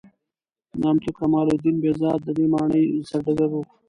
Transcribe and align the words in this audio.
نامتو 0.81 1.09
کمال 1.17 1.47
الدین 1.53 1.75
بهزاد 1.83 2.19
د 2.23 2.27
دې 2.37 2.45
مانۍ 2.53 2.83
بنسټګر 2.91 3.49
و. 3.51 3.55